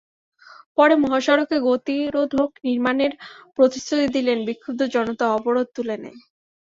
[0.77, 3.11] পরে মহাসড়কে গতিরোধক নির্মাণের
[3.57, 6.17] প্রতিশ্রুতি দিলে বিক্ষুব্ধ জনতা অবরোধ তুলে নেয়।